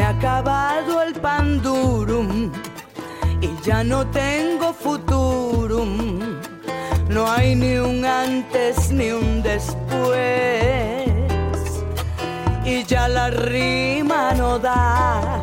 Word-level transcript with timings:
acabado 0.00 1.02
el 1.02 1.12
pandurum 1.14 2.50
y 3.40 3.50
ya 3.62 3.84
no 3.84 4.06
tengo 4.06 4.72
futurum. 4.72 6.20
No 7.08 7.30
hay 7.30 7.54
ni 7.54 7.76
un 7.76 8.04
antes 8.04 8.90
ni 8.90 9.10
un 9.10 9.42
después. 9.42 11.10
Y 12.64 12.84
ya 12.84 13.08
la 13.08 13.28
rima 13.30 14.32
no 14.34 14.58
da. 14.58 15.42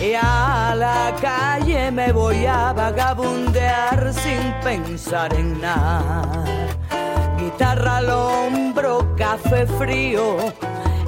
Y 0.00 0.14
a 0.14 0.74
la 0.74 1.14
calle 1.20 1.90
me 1.90 2.12
voy 2.12 2.46
a 2.46 2.72
vagabundear 2.72 4.12
sin 4.12 4.52
pensar 4.64 5.32
en 5.34 5.60
nada. 5.60 6.44
Guitarra 7.38 7.98
al 7.98 8.10
hombro, 8.10 9.14
café 9.16 9.66
frío 9.66 10.52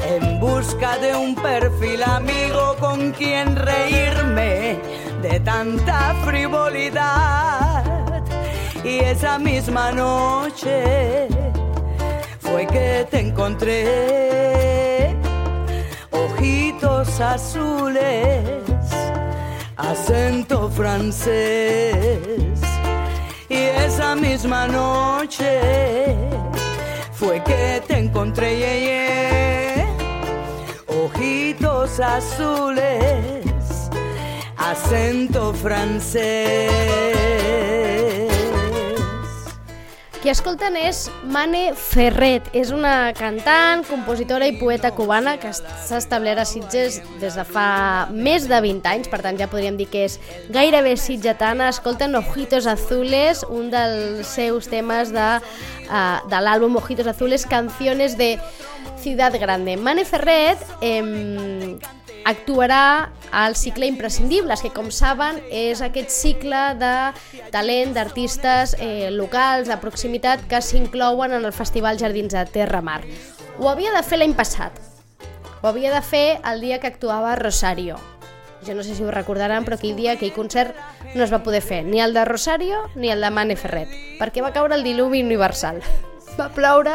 en 0.09 0.39
busca 0.41 0.99
de 0.99 1.17
un 1.17 1.35
perfil 1.35 2.03
amigo 2.03 2.77
con 2.79 3.13
quien 3.13 3.57
reírme 3.57 4.79
de 5.23 5.41
tanta 5.41 6.15
frivolidad. 6.25 7.85
Y 8.85 8.99
esa 9.01 9.39
misma 9.39 9.91
noche 9.91 11.29
fue 12.39 12.67
que 12.67 13.07
te 13.11 13.21
encontré, 13.21 15.17
ojitos 16.13 17.21
azules, 17.21 18.45
acento 19.77 20.71
francés. 20.71 22.17
Y 23.49 23.55
esa 23.87 24.15
misma 24.15 24.69
noche 24.69 26.15
fue 27.13 27.43
que 27.43 27.83
te 27.87 27.99
encontré, 27.99 28.57
yeah, 28.59 29.66
ojitos 31.87 32.01
azules, 32.01 33.91
acento 34.57 35.53
francés. 35.55 36.17
Qui 40.21 40.33
escolten 40.33 40.75
és 40.75 41.05
Mane 41.31 41.71
Ferret. 41.79 42.49
És 42.57 42.73
una 42.75 43.13
cantant, 43.15 43.85
compositora 43.87 44.49
i 44.51 44.57
poeta 44.59 44.91
cubana 44.97 45.37
que 45.39 45.53
s'ha 45.55 46.01
establert 46.01 46.43
a 46.43 46.47
Sitges 46.49 46.99
des 47.21 47.39
de 47.39 47.45
fa 47.47 48.09
més 48.11 48.49
de 48.51 48.59
20 48.65 48.91
anys, 48.91 49.07
per 49.13 49.23
tant 49.23 49.39
ja 49.39 49.47
podríem 49.47 49.79
dir 49.79 49.87
que 49.93 50.09
és 50.09 50.19
gairebé 50.51 50.97
sitgetana. 50.99 51.71
Escolten 51.71 52.19
Ojitos 52.19 52.67
Azules, 52.67 53.45
un 53.47 53.71
dels 53.71 54.27
seus 54.27 54.67
temes 54.67 55.15
de, 55.15 55.29
uh, 55.87 56.19
de 56.27 56.43
l'àlbum 56.43 56.83
Ojitos 56.83 57.07
Azules, 57.15 57.47
canciones 57.47 58.19
de 58.19 58.35
Ciudad 59.07 59.39
Grande. 59.39 59.77
Mane 59.77 60.05
Ferret 60.05 60.59
eh, 60.81 61.79
actuarà 62.25 63.13
al 63.31 63.55
cicle 63.55 63.87
Imprescindibles, 63.87 64.65
que 64.65 64.73
com 64.75 64.89
saben 64.91 65.39
és 65.47 65.79
aquest 65.79 66.11
cicle 66.11 66.63
de 66.81 66.91
talent 67.55 67.95
d'artistes 67.95 68.75
eh, 68.83 69.13
locals, 69.15 69.71
de 69.71 69.77
proximitat, 69.79 70.43
que 70.51 70.59
s'inclouen 70.59 71.37
en 71.39 71.47
el 71.47 71.55
Festival 71.55 72.01
Jardins 72.03 72.35
de 72.35 72.43
Terra 72.51 72.83
Mar. 72.83 73.05
Ho 73.61 73.71
havia 73.71 73.95
de 73.95 74.03
fer 74.03 74.19
l'any 74.19 74.35
passat, 74.35 74.75
ho 75.63 75.71
havia 75.71 75.95
de 75.95 76.03
fer 76.03 76.41
el 76.43 76.67
dia 76.67 76.81
que 76.83 76.91
actuava 76.91 77.37
Rosario. 77.39 78.01
Jo 78.67 78.75
no 78.75 78.83
sé 78.83 78.99
si 78.99 79.07
ho 79.07 79.15
recordaran, 79.15 79.63
però 79.63 79.79
aquell 79.79 79.95
dia, 79.95 80.17
aquell 80.19 80.35
concert, 80.35 80.75
no 81.15 81.23
es 81.23 81.31
va 81.31 81.45
poder 81.47 81.63
fer, 81.63 81.85
ni 81.87 82.03
el 82.03 82.11
de 82.11 82.27
Rosario 82.27 82.89
ni 82.97 83.15
el 83.15 83.23
de 83.23 83.31
Mane 83.31 83.55
Ferret, 83.55 83.87
perquè 84.19 84.43
va 84.43 84.51
caure 84.51 84.75
el 84.75 84.83
diluvi 84.83 85.23
universal. 85.23 85.79
Va 86.37 86.51
ploure 86.53 86.93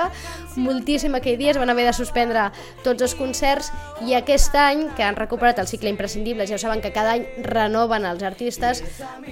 moltíssim 0.60 1.16
aquell 1.16 1.38
dia, 1.40 1.54
es 1.54 1.60
van 1.60 1.70
haver 1.72 1.86
de 1.88 1.94
suspendre 1.96 2.50
tots 2.84 3.02
els 3.02 3.16
concerts 3.16 3.72
i 4.06 4.16
aquest 4.18 4.56
any, 4.60 4.88
que 4.98 5.04
han 5.04 5.16
recuperat 5.16 5.60
el 5.64 5.70
cicle 5.70 5.90
imprescindible, 5.90 6.48
ja 6.48 6.58
ho 6.58 6.62
saben 6.62 6.82
que 6.82 6.92
cada 6.92 7.16
any 7.16 7.26
renoven 7.46 8.06
els 8.06 8.24
artistes, 8.24 8.84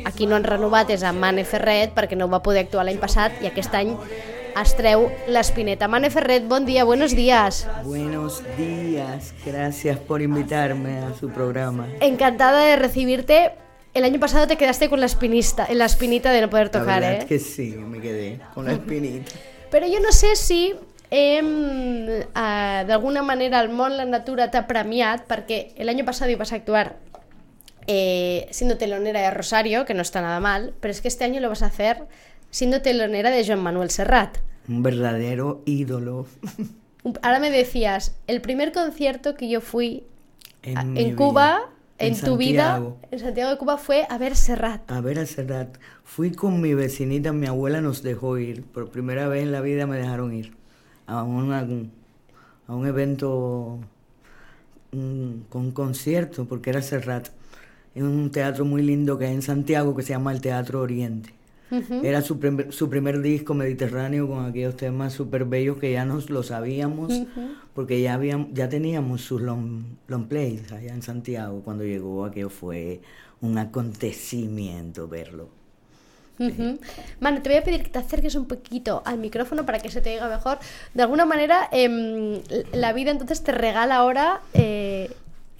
aquí 0.05 0.27
no 0.27 0.37
han 0.37 0.47
renovat 0.47 0.89
és 0.95 1.03
a 1.03 1.13
Mane 1.13 1.45
Ferret 1.45 1.95
perquè 1.97 2.17
no 2.17 2.29
va 2.31 2.43
poder 2.45 2.65
actuar 2.65 2.87
l'any 2.87 2.99
passat 3.01 3.41
i 3.43 3.49
aquest 3.51 3.75
any 3.75 3.95
es 4.59 4.73
treu 4.75 5.07
l'Espineta. 5.29 5.87
Mane 5.87 6.09
Ferret, 6.09 6.47
bon 6.47 6.65
dia, 6.65 6.83
buenos 6.83 7.15
días. 7.15 7.67
Buenos 7.83 8.43
días, 8.57 9.33
gracias 9.45 9.99
por 9.99 10.21
invitarme 10.21 10.99
a 10.99 11.13
su 11.13 11.29
programa. 11.29 11.87
Encantada 12.01 12.61
de 12.61 12.75
recibirte. 12.75 13.51
El 13.93 14.03
año 14.03 14.19
pasado 14.19 14.45
te 14.47 14.55
quedaste 14.55 14.87
con 14.87 14.99
la 14.99 15.07
espinista, 15.07 15.65
en 15.67 15.79
la 15.79 15.85
espinita 15.85 16.31
de 16.31 16.41
no 16.41 16.49
poder 16.49 16.69
tocar, 16.69 17.01
la 17.01 17.09
verdad 17.09 17.23
¿eh? 17.23 17.27
que 17.27 17.39
sí, 17.39 17.75
me 17.75 17.99
quedé 17.99 18.39
con 18.53 18.65
la 18.65 18.73
espinita. 18.73 19.31
Però 19.71 19.85
jo 19.87 19.99
no 20.01 20.11
sé 20.11 20.35
si 20.35 20.73
hem, 21.11 22.09
eh, 22.09 22.83
d'alguna 22.87 23.21
manera 23.23 23.59
el 23.61 23.69
món, 23.69 23.97
la 23.97 24.05
natura 24.05 24.49
t'ha 24.51 24.65
premiat 24.67 25.25
perquè 25.29 25.73
l'any 25.85 26.03
passat 26.05 26.29
vas 26.37 26.53
actuar 26.53 26.95
eh, 27.87 28.47
siendo 28.51 28.77
telonera 28.77 29.21
de 29.21 29.31
Rosario, 29.31 29.85
que 29.85 29.93
no 29.93 30.01
está 30.01 30.21
nada 30.21 30.39
mal, 30.39 30.73
pero 30.79 30.91
es 30.91 31.01
que 31.01 31.07
este 31.07 31.23
año 31.25 31.39
lo 31.41 31.49
vas 31.49 31.61
a 31.63 31.67
hacer 31.67 32.03
siendo 32.51 32.81
telonera 32.81 33.29
de 33.31 33.45
Joan 33.45 33.61
Manuel 33.61 33.89
Serrat. 33.91 34.37
Un 34.67 34.83
verdadero 34.83 35.61
ídolo 35.65 36.27
Ahora 37.23 37.39
me 37.39 37.49
decías, 37.49 38.13
el 38.27 38.41
primer 38.41 38.71
concierto 38.71 39.35
que 39.35 39.49
yo 39.49 39.61
fui 39.61 40.03
en, 40.63 40.77
a- 40.77 40.81
en 40.81 41.15
Cuba, 41.15 41.55
vida, 41.57 41.69
en, 41.99 42.13
tu 42.31 42.37
vida, 42.37 42.77
en 43.11 43.19
Santiago 43.19 43.51
de 43.51 43.57
Cuba, 43.57 43.77
fue 43.77 44.05
a 44.09 44.17
ver 44.17 44.35
Serrat. 44.35 44.89
A 44.91 45.01
ver 45.01 45.19
a 45.19 45.25
Serrat. 45.25 45.77
Fui 46.03 46.31
con 46.31 46.61
mi 46.61 46.73
vecinita, 46.73 47.31
mi 47.33 47.47
abuela 47.47 47.81
nos 47.81 48.01
dejó 48.03 48.37
ir. 48.37 48.63
Por 48.63 48.89
primera 48.89 49.27
vez 49.27 49.43
en 49.43 49.51
la 49.51 49.61
vida 49.61 49.85
me 49.87 49.97
dejaron 49.97 50.33
ir 50.33 50.53
a, 51.07 51.23
una- 51.23 51.67
a 52.67 52.75
un 52.75 52.87
evento 52.87 53.79
mm, 54.91 55.31
con 55.49 55.71
concierto, 55.71 56.45
porque 56.45 56.69
era 56.69 56.81
Serrat. 56.81 57.29
En 57.95 58.05
un 58.05 58.31
teatro 58.31 58.65
muy 58.65 58.83
lindo 58.83 59.17
que 59.17 59.25
hay 59.25 59.33
en 59.33 59.41
Santiago 59.41 59.95
que 59.95 60.03
se 60.03 60.09
llama 60.13 60.31
el 60.31 60.41
Teatro 60.41 60.81
Oriente. 60.81 61.33
Era 62.03 62.21
su 62.21 62.39
primer, 62.39 62.73
su 62.73 62.89
primer 62.89 63.21
disco 63.21 63.53
mediterráneo 63.53 64.27
con 64.27 64.45
aquellos 64.45 64.75
temas 64.75 65.13
súper 65.13 65.45
bellos 65.45 65.77
que 65.77 65.91
ya 65.91 66.05
nos 66.05 66.29
lo 66.29 66.43
sabíamos, 66.43 67.13
porque 67.73 68.01
ya, 68.01 68.15
habían, 68.15 68.53
ya 68.53 68.69
teníamos 68.69 69.21
sus 69.21 69.41
long, 69.41 69.83
long 70.07 70.27
plays 70.27 70.71
allá 70.71 70.93
en 70.93 71.01
Santiago. 71.01 71.61
Cuando 71.63 71.83
llegó 71.83 72.25
aquello 72.25 72.49
fue 72.49 73.01
un 73.41 73.57
acontecimiento 73.57 75.07
verlo. 75.07 75.49
Ujú. 76.39 76.79
Manu, 77.19 77.41
te 77.41 77.49
voy 77.49 77.57
a 77.57 77.63
pedir 77.63 77.83
que 77.83 77.89
te 77.89 77.99
acerques 77.99 78.35
un 78.35 78.45
poquito 78.45 79.01
al 79.05 79.17
micrófono 79.17 79.65
para 79.65 79.79
que 79.79 79.91
se 79.91 80.01
te 80.01 80.13
oiga 80.13 80.29
mejor. 80.29 80.57
De 80.93 81.03
alguna 81.03 81.25
manera, 81.25 81.67
em, 81.71 82.41
la 82.71 82.93
vida 82.93 83.11
entonces 83.11 83.43
te 83.43 83.51
regala 83.51 83.97
ahora 83.97 84.41
eh, 84.53 85.11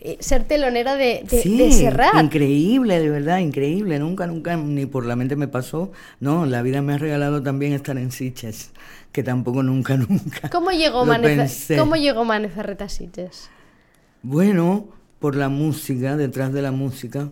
eh, 0.02 0.18
ser 0.20 0.44
telonera 0.46 0.96
de, 0.96 1.26
de, 1.30 1.42
sí, 1.42 1.58
de 1.58 1.72
Serrat. 1.72 2.16
increíble, 2.24 3.00
de 3.00 3.10
verdad, 3.10 3.40
increíble. 3.40 4.00
Nunca, 4.00 4.28
nunca, 4.28 4.56
ni 4.58 4.86
por 4.86 5.06
la 5.06 5.16
mente 5.16 5.36
me 5.36 5.48
pasó. 5.48 5.92
No, 6.20 6.46
la 6.46 6.62
vida 6.62 6.82
me 6.82 6.94
ha 6.94 6.98
regalado 6.98 7.42
también 7.44 7.74
estar 7.74 7.98
en 7.98 8.12
Sitges, 8.12 8.72
que 9.12 9.24
tampoco 9.24 9.64
nunca, 9.64 9.98
nunca. 10.10 10.50
¿Cómo 10.50 10.72
llegó, 10.72 11.00
lo 11.00 11.06
Mane, 11.08 11.28
Fer- 11.28 11.38
pensé. 11.38 11.78
¿Cómo 11.78 11.96
llegó 11.96 12.24
Mane 12.26 12.50
Ferret 12.50 12.82
a 12.82 12.90
Sitges? 12.90 13.50
Bueno, 14.22 14.88
por 15.20 15.36
la 15.36 15.50
música, 15.50 16.18
detrás 16.18 16.54
de 16.54 16.62
la 16.62 16.72
música. 16.72 17.30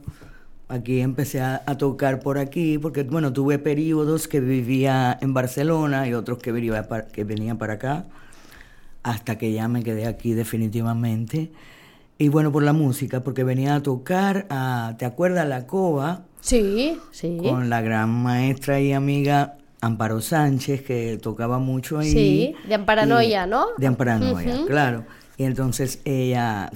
Aquí 0.70 1.00
empecé 1.00 1.40
a, 1.40 1.64
a 1.66 1.78
tocar 1.78 2.20
por 2.20 2.38
aquí, 2.38 2.78
porque 2.78 3.04
bueno, 3.04 3.32
tuve 3.32 3.58
periodos 3.58 4.28
que 4.28 4.42
vivía 4.42 5.18
en 5.22 5.34
Barcelona 5.34 6.08
y 6.10 6.14
otros 6.14 6.40
que, 6.40 6.52
venía 6.52 6.84
pa- 6.90 7.04
que 7.08 7.24
venían 7.24 7.58
para 7.58 7.74
acá, 7.76 8.06
hasta 9.04 9.38
que 9.38 9.54
ya 9.54 9.70
me 9.70 9.82
quedé 9.84 10.06
aquí 10.08 10.34
definitivamente. 10.34 11.52
Y 12.18 12.30
bueno, 12.30 12.52
por 12.52 12.64
la 12.64 12.74
música, 12.74 13.24
porque 13.24 13.44
venía 13.44 13.76
a 13.76 13.84
tocar 13.84 14.48
a, 14.50 14.96
¿te 14.98 15.06
acuerdas? 15.06 15.48
La 15.48 15.68
Cova, 15.68 16.24
Sí, 16.42 16.98
sí. 17.12 17.38
con 17.42 17.70
la 17.70 17.82
gran 17.82 18.10
maestra 18.10 18.80
y 18.80 18.92
amiga 18.94 19.58
Amparo 19.82 20.22
Sánchez, 20.22 20.82
que 20.82 21.20
tocaba 21.22 21.60
mucho 21.60 22.00
ahí. 22.00 22.12
Sí, 22.12 22.56
de 22.68 22.76
Amparanoia, 22.76 23.46
Y- 23.46 23.50
¿no? 23.50 23.66
De 23.78 23.86
Amparanoia, 23.88 24.66
claro. 24.66 25.06
Y 25.38 25.44
entonces 25.44 26.02
ella 26.06 26.72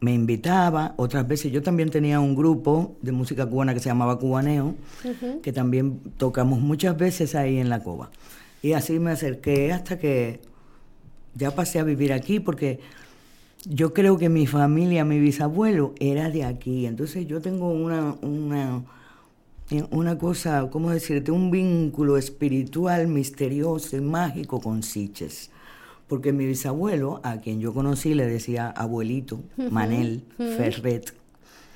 me 0.00 0.12
invitaba, 0.14 0.94
otras 0.96 1.26
veces 1.26 1.50
yo 1.50 1.62
también 1.62 1.90
tenía 1.90 2.20
un 2.20 2.36
grupo 2.36 2.94
de 3.02 3.10
música 3.10 3.46
cubana 3.46 3.74
que 3.74 3.80
se 3.80 3.88
llamaba 3.88 4.18
Cubaneo, 4.18 4.74
que 5.42 5.52
también 5.52 6.00
tocamos 6.18 6.60
muchas 6.60 6.96
veces 6.96 7.34
ahí 7.34 7.58
en 7.58 7.68
la 7.68 7.82
cova. 7.82 8.10
Y 8.62 8.74
así 8.74 8.98
me 9.00 9.10
acerqué 9.10 9.72
hasta 9.72 9.98
que 9.98 10.40
ya 11.34 11.50
pasé 11.52 11.80
a 11.80 11.84
vivir 11.84 12.12
aquí 12.12 12.38
porque 12.38 12.80
yo 13.66 13.94
creo 13.94 14.18
que 14.18 14.28
mi 14.28 14.46
familia, 14.46 15.04
mi 15.04 15.18
bisabuelo 15.18 15.94
era 15.98 16.30
de 16.30 16.44
aquí, 16.44 16.86
entonces 16.86 17.26
yo 17.26 17.40
tengo 17.40 17.70
una, 17.70 18.14
una, 18.22 18.82
eh, 19.70 19.84
una 19.90 20.18
cosa, 20.18 20.68
¿cómo 20.70 20.90
decirte? 20.90 21.30
Un 21.32 21.50
vínculo 21.50 22.16
espiritual, 22.16 23.08
misterioso 23.08 23.96
y 23.96 24.00
mágico 24.00 24.60
con 24.60 24.82
Siches. 24.82 25.50
Porque 26.06 26.32
mi 26.32 26.44
bisabuelo, 26.44 27.20
a 27.22 27.40
quien 27.40 27.60
yo 27.60 27.72
conocí, 27.72 28.12
le 28.12 28.26
decía 28.26 28.68
abuelito, 28.68 29.40
Manel 29.56 30.24
Ferret, 30.36 31.14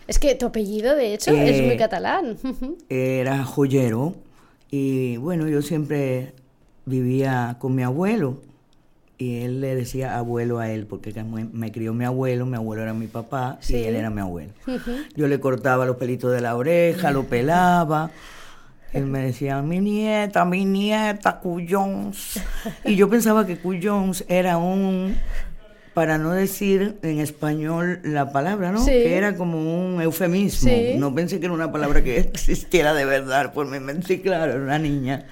Es 0.07 0.19
que 0.19 0.35
tu 0.35 0.47
apellido, 0.47 0.95
de 0.95 1.15
hecho, 1.15 1.31
es 1.31 1.61
Eh, 1.61 1.67
muy 1.67 1.79
catalán. 1.79 2.37
Era 2.91 3.43
joyero 3.45 4.15
y 4.71 5.17
bueno, 5.17 5.49
yo 5.49 5.63
siempre 5.63 6.35
vivía 6.85 7.57
con 7.59 7.75
mi 7.75 7.83
abuelo 7.83 8.43
y 9.19 9.41
él 9.43 9.61
le 9.61 9.75
decía 9.75 10.17
abuelo 10.17 10.61
a 10.61 10.71
él, 10.71 10.87
porque 10.87 11.13
me, 11.25 11.45
me 11.45 11.73
crió 11.73 11.93
mi 11.93 12.05
abuelo, 12.05 12.47
mi 12.47 12.57
abuelo 12.57 12.83
era 12.85 12.95
mi 12.95 13.09
papá 13.09 13.59
Sí. 13.61 13.77
y 13.77 13.85
él 13.85 13.97
era 13.97 14.11
mi 14.11 14.21
abuelo. 14.21 14.53
Yo 15.17 15.27
le 15.27 15.41
cortaba 15.41 15.85
los 15.87 15.97
pelitos 15.97 16.33
de 16.33 16.41
la 16.41 16.55
oreja, 16.55 17.11
lo 17.11 17.25
pelaba. 17.25 18.11
Él 18.93 19.05
me 19.07 19.19
decía, 19.21 19.61
mi 19.61 19.81
nieta, 19.81 20.45
mi 20.45 20.65
nieta, 20.65 21.41
Cuyons. 21.41 22.41
Y 22.85 22.95
yo 22.97 23.11
pensaba 23.11 23.45
que 23.47 23.59
Cuyons 23.59 24.25
era 24.29 24.57
un, 24.57 25.15
para 25.95 26.17
no 26.17 26.31
decir 26.33 26.97
en 27.03 27.19
español 27.19 28.01
la 28.05 28.33
palabra, 28.33 28.71
¿no? 28.73 28.79
Sí. 28.83 28.93
Que 28.93 29.17
era 29.17 29.35
como 29.35 29.59
un 29.59 30.01
eufemismo. 30.01 30.71
Sí. 30.71 30.95
No 30.97 31.15
pensé 31.15 31.39
que 31.41 31.47
era 31.47 31.55
una 31.55 31.71
palabra 31.73 32.03
que 32.05 32.19
existiera 32.21 32.95
de 32.95 33.05
verdad 33.05 33.53
por 33.53 33.67
mi 33.67 33.81
mente. 33.81 34.23
Claro, 34.23 34.53
era 34.53 34.63
una 34.63 34.79
niña. 34.79 35.27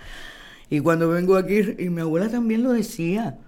Y 0.69 0.81
cuando 0.81 1.09
vengo 1.09 1.37
aquí, 1.37 1.61
y 1.79 1.88
mi 1.88 2.00
abuela 2.00 2.29
también 2.29 2.62
lo 2.65 2.73
decía. 2.73 3.38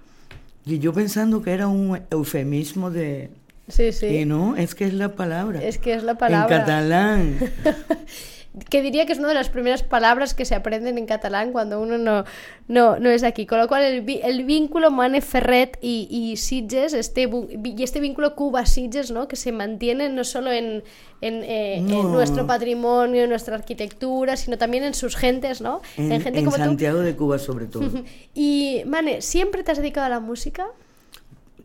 Y 0.69 0.81
yo 0.81 0.93
pensando 0.93 1.41
que 1.41 1.53
era 1.53 1.67
un 1.67 1.99
eufemismo 2.11 2.91
de... 2.91 3.31
Sí, 3.69 3.91
sí. 3.93 4.07
Y 4.07 4.25
no, 4.27 4.55
es 4.55 4.75
que 4.75 4.85
es 4.85 4.93
la 4.93 5.15
palabra. 5.15 5.63
Es 5.63 5.79
que 5.79 5.95
es 5.95 6.03
la 6.03 6.19
palabra. 6.19 6.57
En 6.57 6.61
catalán. 6.61 7.39
que 8.71 8.83
diría 8.83 9.07
que 9.07 9.13
es 9.13 9.19
una 9.19 9.29
de 9.29 9.35
las 9.35 9.49
primeras 9.49 9.83
palabras 9.83 10.35
que 10.35 10.45
se 10.45 10.55
aprenden 10.55 10.99
en 10.99 11.07
catalán 11.07 11.53
cuando 11.53 11.81
uno 11.81 11.99
no, 11.99 12.25
no, 12.69 12.99
no 12.99 13.11
es 13.11 13.23
aquí. 13.23 13.47
Con 13.47 13.59
lo 13.59 13.69
cual 13.69 13.83
el, 13.83 14.21
el 14.23 14.45
vínculo 14.45 14.91
Mane 14.91 15.21
Ferret 15.21 15.79
y, 15.81 16.09
y 16.11 16.37
Sitges, 16.37 16.93
este, 16.93 17.29
y 17.65 17.83
este 17.83 18.01
vínculo 18.01 18.35
Cuba-Sitges, 18.35 19.11
¿no? 19.11 19.29
que 19.29 19.37
se 19.37 19.53
mantiene 19.53 20.09
no 20.09 20.25
solo 20.25 20.53
en, 20.53 20.83
en, 21.21 21.43
eh, 21.43 21.79
en 21.79 21.87
nuestro 21.89 22.47
patrimonio, 22.47 23.25
en 23.25 23.31
nuestra 23.31 23.57
arquitectura, 23.57 24.37
sino 24.37 24.59
también 24.59 24.85
en 24.85 24.95
sus 24.95 25.17
gentes, 25.17 25.61
¿no? 25.61 25.81
En, 25.97 26.21
gente 26.21 26.39
en 26.39 26.45
como 26.45 26.57
Santiago 26.57 27.01
de 27.01 27.17
Cuba 27.17 27.39
sobre 27.39 27.67
todo. 27.67 27.91
Y, 28.35 28.83
Mane, 28.87 29.23
¿siempre 29.23 29.63
te 29.63 29.73
has 29.73 29.79
dedicado 29.79 30.07
a 30.07 30.11
la 30.11 30.21
música? 30.21 30.67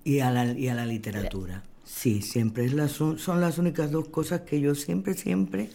Y 0.04 0.20
a 0.20 0.32
la, 0.32 0.46
y 0.52 0.68
a 0.68 0.74
la 0.74 0.86
literatura. 0.86 1.64
Sí, 1.86 2.22
siempre. 2.22 2.66
Es 2.66 2.74
la, 2.74 2.88
son, 2.88 3.20
son 3.20 3.40
las 3.40 3.58
únicas 3.58 3.92
dos 3.92 4.10
cosas 4.10 4.42
que 4.42 4.60
yo 4.60 4.76
siempre, 4.76 5.14
siempre 5.14 5.70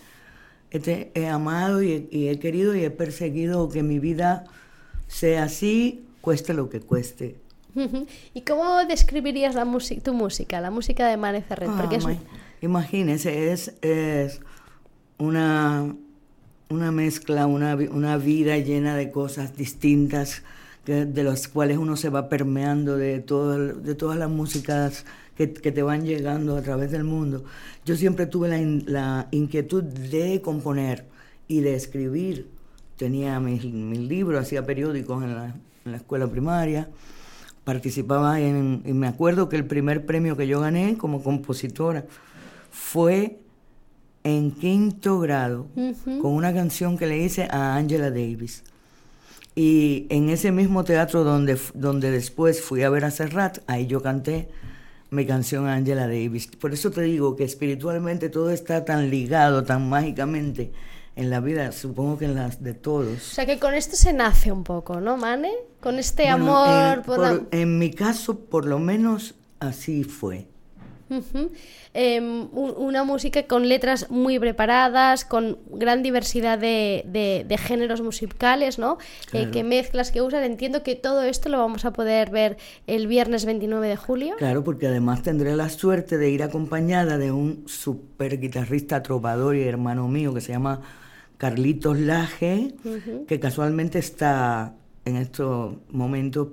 he, 0.71 0.81
te- 0.81 1.11
he 1.15 1.27
amado 1.29 1.83
y 1.83 1.93
he, 1.93 2.09
y 2.11 2.29
he 2.29 2.39
querido 2.39 2.75
y 2.75 2.85
he 2.85 2.91
perseguido 2.91 3.69
que 3.69 3.83
mi 3.83 3.99
vida 3.99 4.45
sea 5.07 5.45
así, 5.45 6.05
cueste 6.21 6.55
lo 6.55 6.69
que 6.69 6.81
cueste. 6.81 7.37
¿Y 8.35 8.41
cómo 8.43 8.85
describirías 8.87 9.55
la 9.55 9.65
tu 10.03 10.13
música, 10.13 10.61
la 10.61 10.71
música 10.71 11.07
de 11.07 11.17
Mane 11.17 11.43
Ferret? 11.43 11.71
Porque 11.71 11.97
Ah, 11.97 11.99
es, 11.99 12.05
ma- 12.05 12.17
Imagínese, 12.61 13.53
es, 13.53 13.73
es 13.83 14.41
una, 15.19 15.95
una 16.71 16.91
mezcla, 16.93 17.47
una, 17.47 17.75
una 17.77 18.17
vida 18.17 18.57
llena 18.59 18.97
de 18.97 19.11
cosas 19.11 19.57
distintas, 19.57 20.43
que- 20.85 21.05
de 21.07 21.23
las 21.23 21.47
cuales 21.49 21.79
uno 21.79 21.97
se 21.97 22.09
va 22.09 22.29
permeando 22.29 22.97
de, 22.97 23.21
todo, 23.21 23.57
de 23.75 23.95
todas 23.95 24.19
las 24.19 24.31
músicas 24.31 25.05
que, 25.39 25.55
que 25.55 25.73
te 25.73 25.83
van 25.83 26.05
llegando 26.05 26.57
a 26.57 26.61
través 26.63 26.91
del 26.91 27.05
mundo. 27.05 27.45
Yo 27.87 27.97
siempre 27.97 28.27
tuve 28.27 28.49
la, 28.51 28.59
in- 28.59 28.85
la 28.87 29.29
inquietud 29.31 29.83
de 29.83 30.43
componer 30.43 31.07
y 31.47 31.61
de 31.61 31.75
escribir. 31.75 32.49
Tenía 32.99 33.41
mis, 33.41 33.65
mis 33.65 34.01
libros, 34.01 34.43
hacía 34.43 34.67
periódicos 34.67 35.23
en 35.25 35.35
la, 35.35 35.55
en 35.87 35.93
la 35.93 35.97
escuela 35.97 36.27
primaria 36.27 36.91
participaba 37.65 38.41
en, 38.41 38.83
y 38.87 38.95
me 38.95 39.07
acuerdo 39.09 39.51
que 39.51 39.57
el 39.57 39.67
primer 39.67 40.07
premio 40.07 40.39
que 40.39 40.47
yo 40.47 40.59
gané 40.59 40.97
como 40.97 41.23
compositora 41.23 42.07
fue 42.71 43.41
en 44.25 44.53
quinto 44.53 45.21
grado 45.21 45.67
con 46.23 46.33
una 46.33 46.55
canción 46.55 46.97
que 46.97 47.07
le 47.07 47.19
hice 47.19 47.47
a 47.51 47.77
Angela 47.77 48.09
Davis. 48.11 48.65
Y 49.55 50.07
en 50.09 50.31
ese 50.31 50.51
mismo 50.51 50.83
teatro 50.85 51.25
donde, 51.25 51.59
donde 51.75 52.11
después 52.11 52.63
fui 52.63 52.85
a 52.85 52.89
ver 52.91 53.05
a 53.05 53.11
Serrat, 53.11 53.59
ahí 53.67 53.87
yo 53.87 54.01
canté 54.01 54.49
mi 55.11 55.25
canción 55.27 55.67
Angela 55.67 56.07
Davis. 56.07 56.47
Por 56.49 56.73
eso 56.73 56.91
te 56.91 57.03
digo 57.03 57.35
que 57.37 57.45
espiritualmente 57.45 58.29
todo 58.29 58.51
está 58.51 58.85
tan 58.85 59.11
ligado, 59.11 59.65
tan 59.65 59.89
mágicamente 59.89 60.73
en 61.17 61.31
la 61.31 61.41
vida, 61.41 61.73
supongo 61.73 62.19
que 62.19 62.27
en 62.27 62.35
las 62.37 62.63
de 62.63 62.73
O 62.73 62.77
todos. 62.77 63.23
sea 63.23 63.45
que 63.47 63.59
con 63.59 63.75
esto 63.75 63.97
se 63.97 64.13
nace 64.13 64.53
un 64.53 64.63
poco, 64.65 65.01
¿no, 65.01 65.17
Mane? 65.17 65.51
Con 65.81 65.99
este 65.99 66.25
Bueno, 66.31 66.57
amor 66.57 66.99
en, 66.99 67.03
por 67.05 67.19
la- 67.19 67.41
en 67.51 67.79
mi 67.79 67.91
caso, 67.93 68.39
por 68.39 68.67
lo 68.67 68.79
menos 68.79 69.35
así 69.61 70.05
fue. 70.05 70.47
Em, 71.95 72.49
un- 72.53 72.75
una 72.77 73.03
música 73.05 73.43
con 73.45 73.69
letras 73.69 74.11
muy 74.11 74.39
preparadas, 74.39 75.25
con 75.25 75.59
gran 75.71 76.03
diversidad 76.03 76.59
de, 76.59 77.03
de- 77.07 77.45
de 77.49 77.59
géneros 77.59 78.01
musicales, 78.03 78.79
¿no? 78.79 78.99
Eh, 78.99 79.27
Claro. 79.31 79.51
que 79.51 79.65
mezclas 79.65 80.11
que 80.13 80.21
usas. 80.23 80.45
Entiendo 80.45 80.83
que 80.83 80.95
todo 80.95 81.23
esto 81.23 81.49
lo 81.49 81.59
vamos 81.59 81.85
a 81.85 81.93
poder 81.93 82.31
ver 82.31 82.57
el 82.87 83.07
viernes 83.07 83.45
29 83.47 83.89
de 83.89 83.97
julio. 83.97 84.37
Claro, 84.37 84.63
porque 84.65 84.87
además 84.87 85.23
tendré 85.23 85.57
la 85.57 85.69
suerte 85.71 86.19
de 86.19 86.31
ir 86.31 86.43
acompañada 86.43 87.17
de 87.19 87.33
un 87.33 87.65
super 87.67 88.39
guitarrista 88.39 89.03
trovador 89.03 89.57
y 89.57 89.63
hermano 89.63 90.09
mío 90.09 90.35
que 90.35 90.41
se 90.41 90.53
llama 90.53 90.81
Carlitos 91.39 91.99
Laje, 91.99 92.75
que 93.27 93.41
casualmente 93.41 93.99
está 93.99 94.75
en 95.05 95.17
estos 95.17 95.75
momentos 95.91 96.49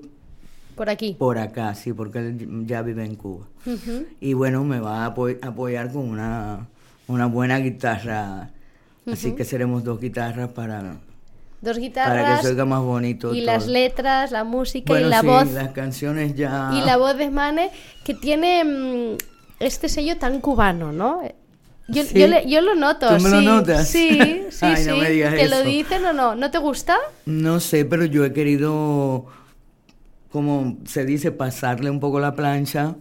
Por 0.75 0.89
aquí. 0.89 1.15
por 1.17 1.37
acá, 1.37 1.73
sí, 1.75 1.93
porque 1.93 2.19
él 2.19 2.65
ya 2.67 2.81
vive 2.81 3.05
en 3.05 3.15
Cuba. 3.15 3.45
Y 4.19 4.33
bueno, 4.33 4.63
me 4.63 4.79
va 4.79 5.05
a 5.05 5.15
apoy- 5.15 5.39
apoyar 5.41 5.91
con 5.91 6.09
una, 6.09 6.67
una 7.07 7.25
buena 7.27 7.59
guitarra. 7.59 8.49
Así 9.11 9.33
que 9.33 9.45
seremos 9.45 9.83
dos 9.83 9.99
guitarras 10.01 10.49
para, 10.49 10.81
Dos 10.81 10.97
para 11.61 11.77
guitarras 11.79 12.37
que 12.39 12.45
se 12.47 12.51
oiga 12.53 12.65
más 12.65 12.81
bonito. 12.81 13.33
y 13.33 13.37
todo. 13.43 13.45
las 13.53 13.67
letras, 13.67 14.31
la 14.31 14.43
música 14.43 14.85
Bueno, 14.91 15.07
y 15.07 15.09
la 15.11 15.21
sí, 15.21 15.27
voz. 15.27 15.51
las 15.51 15.69
canciones 15.69 16.35
ya... 16.35 16.71
Y 16.73 16.81
la 16.85 16.97
voz 16.97 17.15
de 17.17 17.29
Mane, 17.29 17.71
que 18.03 18.13
tiene 18.13 18.63
mm, 18.63 19.17
este 19.59 19.87
sello 19.89 20.17
tan 20.17 20.41
cubano, 20.41 20.91
¿no? 20.91 21.21
Yo, 21.87 22.03
Sí. 22.03 22.19
yo, 22.19 22.27
le- 22.27 22.49
yo 22.49 22.61
lo 22.61 22.73
noto. 22.73 23.07
¿Tú 23.15 23.21
me 23.23 23.29
lo 23.29 23.39
sí, 23.39 23.45
notas? 23.45 23.87
Sí, 23.87 24.43
sí, 24.49 24.65
Ay, 24.65 24.77
sí. 24.83 24.89
no 24.89 24.97
me 24.97 25.09
digas 25.11 25.35
¿Te 25.35 25.47
lo 25.47 25.61
dicen 25.61 26.03
o 26.05 26.13
no? 26.13 26.35
¿No 26.35 26.49
te 26.49 26.57
gusta? 26.57 26.97
No 27.27 27.59
sé, 27.59 27.85
pero 27.85 28.05
yo 28.05 28.25
he 28.25 28.33
querido, 28.33 29.27
como 30.35 30.75
se 30.85 31.05
dice, 31.05 31.31
pasarle 31.31 31.89
un 31.89 32.01
poco 32.01 32.19
la 32.19 32.35
plancha 32.35 32.95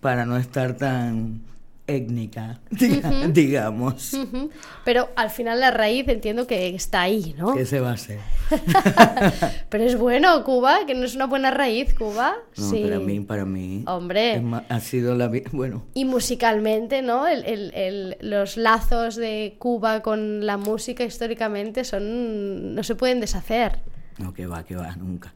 para 0.00 0.24
no 0.24 0.38
estar 0.38 0.74
tan 0.74 1.42
étnica, 1.86 2.60
diga- 2.70 3.30
digamos. 3.30 4.14
Ujú. 4.14 4.48
Pero 4.82 5.10
al 5.14 5.28
final 5.28 5.60
la 5.60 5.70
raíz 5.70 6.08
entiendo 6.08 6.46
que 6.46 6.74
está 6.74 7.02
ahí, 7.02 7.34
¿no? 7.36 7.54
¿Qué 7.54 7.66
se 7.66 7.78
va 7.80 7.90
a 7.90 7.92
hacer? 7.92 8.20
Pero 9.68 9.84
es 9.84 9.98
bueno 9.98 10.42
Cuba, 10.44 10.86
que 10.86 10.94
no 10.94 11.04
es 11.04 11.14
una 11.14 11.26
buena 11.26 11.50
raíz 11.50 11.92
Cuba. 11.92 12.36
No, 12.56 12.70
sí. 12.70 12.82
para 12.84 12.98
mí, 13.00 13.20
para 13.20 13.44
mí. 13.44 13.82
Hombre. 13.86 14.42
ha 14.70 14.80
sido 14.80 15.14
la 15.14 15.30
Bueno, 15.52 15.82
Y 15.92 16.06
musicalmente, 16.06 17.02
¿no? 17.02 17.26
El- 17.26 17.44
el- 17.44 17.74
el- 17.74 18.16
los 18.20 18.56
lazos 18.56 19.16
de 19.16 19.56
Cuba 19.58 20.00
con 20.00 20.46
la 20.46 20.56
música 20.56 21.04
históricamente 21.04 21.84
son 21.84 22.74
no 22.74 22.82
se 22.82 22.94
pueden 22.94 23.20
deshacer. 23.20 23.80
No, 24.18 24.32
que 24.34 24.46
va, 24.46 24.64
que 24.64 24.76
va, 24.76 24.94
nunca. 24.96 25.32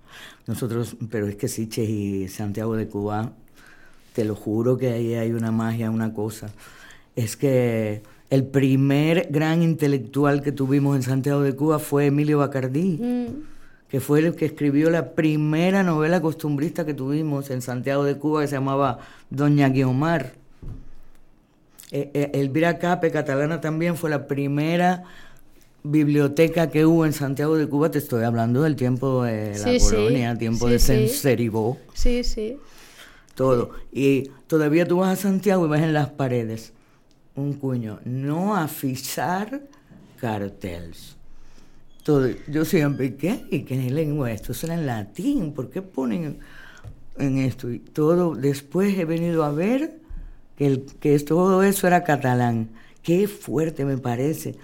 Nosotros, 0.46 0.96
pero 1.10 1.26
es 1.26 1.36
que 1.36 1.48
Siches 1.48 1.88
y 1.88 2.28
Santiago 2.28 2.76
de 2.76 2.86
Cuba, 2.88 3.32
te 4.14 4.24
lo 4.24 4.34
juro 4.34 4.76
que 4.76 4.92
ahí 4.92 5.14
hay 5.14 5.32
una 5.32 5.50
magia, 5.50 5.90
una 5.90 6.12
cosa. 6.12 6.48
Es 7.14 7.36
que 7.36 8.02
el 8.30 8.44
primer 8.44 9.28
gran 9.30 9.62
intelectual 9.62 10.42
que 10.42 10.52
tuvimos 10.52 10.96
en 10.96 11.02
Santiago 11.02 11.42
de 11.42 11.54
Cuba 11.54 11.78
fue 11.78 12.06
Emilio 12.06 12.38
Bacardí. 12.38 12.98
Mm. 13.00 13.56
que 13.88 14.00
fue 14.00 14.18
el 14.18 14.34
que 14.34 14.46
escribió 14.46 14.90
la 14.90 15.12
primera 15.12 15.84
novela 15.84 16.20
costumbrista 16.20 16.84
que 16.84 16.92
tuvimos 16.92 17.50
en 17.50 17.62
Santiago 17.62 18.02
de 18.02 18.18
Cuba, 18.18 18.40
que 18.40 18.48
se 18.48 18.56
llamaba 18.56 18.98
Doña 19.30 19.68
Guiomar. 19.68 20.32
Eh, 21.92 22.10
eh, 22.12 22.30
Elvira 22.34 22.78
Cape, 22.80 23.12
catalana 23.12 23.60
también, 23.60 23.96
fue 23.96 24.10
la 24.10 24.26
primera 24.26 25.04
biblioteca 25.90 26.70
que 26.70 26.86
hubo 26.86 27.04
en 27.06 27.12
Santiago 27.12 27.56
de 27.56 27.68
Cuba. 27.68 27.90
Te 27.90 27.98
estoy 27.98 28.24
hablando 28.24 28.62
del 28.62 28.76
tiempo 28.76 29.24
de 29.24 29.58
la 29.58 29.72
Sí, 29.72 29.80
sí, 29.80 29.86
colonia, 29.86 30.36
tiempo 30.38 30.68
sí, 30.68 30.72
de 30.72 30.78
sí. 30.78 30.86
Senseribó, 30.86 31.78
Sí, 31.94 32.24
sí. 32.24 32.58
todo. 33.34 33.72
Y 33.92 34.30
todavía 34.46 34.86
tú 34.86 34.98
vas 34.98 35.18
a 35.18 35.22
Santiago 35.22 35.66
y 35.66 35.68
ves 35.70 35.82
en 35.82 35.92
las 35.92 36.10
paredes 36.10 36.72
un 37.36 37.54
cuño, 37.54 38.00
no 38.04 38.56
afichar 38.56 39.62
carteles. 40.20 41.16
Todo. 42.04 42.28
Yo 42.48 42.64
siempre, 42.64 43.16
¿qué? 43.16 43.46
¿Y 43.50 43.62
qué 43.64 43.76
lengua 43.90 44.30
es 44.32 44.40
esto? 44.42 44.52
Eso 44.52 44.66
era 44.66 44.74
en 44.76 44.86
latín, 44.86 45.52
¿por 45.54 45.70
qué 45.70 45.82
ponen 45.82 46.38
en 47.18 47.38
esto? 47.38 47.70
Y 47.72 47.80
todo, 47.80 48.34
después 48.36 48.98
he 48.98 49.04
venido 49.04 49.44
a 49.44 49.52
ver 49.52 50.00
que, 50.56 50.66
el- 50.66 50.86
que 51.00 51.18
todo 51.20 51.62
eso 51.62 51.86
era 51.86 52.04
catalán. 52.04 52.70
Qué 53.02 53.28
fuerte 53.28 53.84
me 53.84 53.98
parece. 53.98 54.56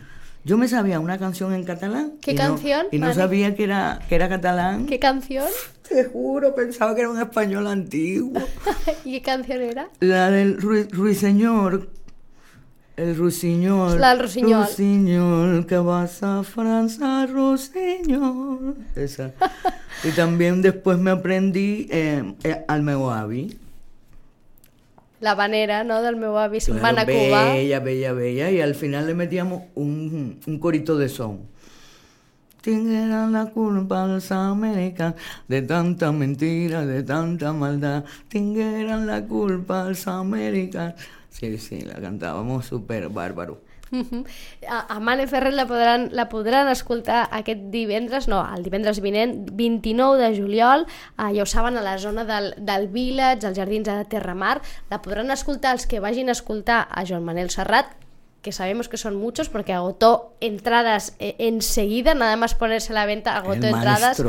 Yo 0.45 0.59
me 0.59 0.67
sabía 0.69 0.99
una 0.99 1.19
canción 1.19 1.55
en 1.55 1.65
catalán. 1.65 2.15
¿Qué 2.21 2.33
y 2.33 2.35
no- 2.35 2.41
canción, 2.41 2.87
y 2.91 2.99
no 2.99 3.15
sabía 3.15 3.55
que 3.55 3.65
era, 3.65 4.01
que 4.09 4.15
era 4.17 4.29
catalán. 4.29 4.87
¿Qué 4.87 4.99
canción? 4.99 5.47
Te 5.89 6.05
juro, 6.05 6.55
pensaba 6.55 6.95
que 6.95 7.03
era 7.03 7.11
un 7.11 7.21
español 7.21 7.67
antiguo. 7.67 8.41
¿Y 9.05 9.13
qué 9.13 9.23
canción 9.23 9.61
era? 9.63 9.89
La 10.01 10.31
del 10.31 10.59
Rui- 10.61 10.89
Ruiseñor. 10.91 11.89
El 12.97 13.17
Ruiseñor. 13.17 13.99
La 13.99 14.11
del 14.11 14.21
Rusiñol. 14.21 14.65
Rusiñol, 14.67 15.67
que 15.67 15.77
vas 15.79 16.23
a 16.23 16.43
Francia, 16.43 17.27
Rusiñol. 17.27 18.77
Esa. 18.95 19.33
y 20.05 20.11
también 20.11 20.61
después 20.61 20.99
me 20.99 21.11
aprendí 21.11 21.89
eh, 21.91 22.35
eh, 22.45 22.65
manera, 25.35 25.85
no?, 25.85 26.03
del 26.03 26.17
meu 26.17 26.37
avi, 26.37 26.59
Claro, 26.59 26.83
van 26.83 26.99
a 26.99 27.07
Cuba. 27.07 27.55
Bella, 27.55 27.81
bella, 27.81 28.13
bella. 28.13 28.51
Y 28.51 28.61
al 28.61 28.75
final 28.75 29.07
le 29.07 29.15
metíamos 29.15 29.63
un, 29.75 30.41
un 30.47 30.59
corito 30.59 30.99
de 30.99 31.09
son. 31.09 31.47
Tingueran 32.61 33.33
la 33.33 33.47
culpa 33.47 34.07
los 34.07 34.31
americanos 34.31 35.17
de 35.49 35.63
tanta 35.63 36.13
mentira, 36.13 36.87
de 36.87 37.03
tanta 37.03 37.53
maldad. 37.53 38.05
Tingueran 38.29 39.07
la 39.07 39.25
culpa 39.25 39.89
los 39.89 40.07
americanos. 40.07 40.95
Sí, 41.29 41.59
sí, 41.59 41.81
la 41.81 41.95
cantábamos 41.95 42.67
súper 42.67 43.09
bárbaro. 43.09 43.63
A, 43.93 44.79
a 44.95 45.01
Mane 45.01 45.27
Ferrer 45.29 45.53
la 45.53 45.67
podran, 45.69 46.09
la 46.17 46.29
podran 46.33 46.69
escoltar 46.73 47.27
aquest 47.31 47.67
divendres, 47.75 48.29
no, 48.31 48.41
el 48.57 48.65
divendres 48.65 49.03
vinent, 49.05 49.51
29 49.59 50.21
de 50.23 50.31
juliol, 50.39 50.87
eh, 51.19 51.31
ja 51.37 51.43
ho 51.45 51.49
saben, 51.49 51.77
a 51.77 51.85
la 51.85 51.99
zona 51.99 52.25
del, 52.25 52.55
del 52.57 52.89
Village, 52.89 53.47
als 53.47 53.59
Jardins 53.59 53.89
de 53.89 54.05
Terramar. 54.09 54.61
La 54.91 55.03
podran 55.05 55.31
escoltar 55.31 55.77
els 55.77 55.87
que 55.87 56.01
vagin 56.01 56.33
a 56.33 56.39
escoltar 56.39 56.87
a 56.89 57.05
Joan 57.09 57.27
Manel 57.29 57.53
Serrat, 57.53 57.93
que 58.43 58.51
sabemos 58.51 58.89
que 58.89 58.97
son 58.97 59.15
muchos 59.17 59.49
porque 59.49 59.73
agotó 59.73 60.35
entradas 60.41 61.15
eh, 61.21 61.37
enseguida, 61.39 62.15
nada 62.15 62.37
más 62.37 62.55
ponerse 62.55 62.93
a 62.93 62.95
la 62.95 63.07
venta, 63.07 63.37
agotó 63.37 63.69
El 63.69 63.75
entradas. 63.75 64.21